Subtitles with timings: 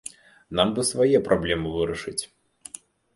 [0.59, 2.23] Нам бы свае праблемы вырашыць.